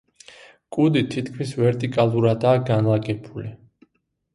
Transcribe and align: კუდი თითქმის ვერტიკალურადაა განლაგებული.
კუდი 0.77 1.03
თითქმის 1.11 1.53
ვერტიკალურადაა 1.61 2.67
განლაგებული. 2.75 3.59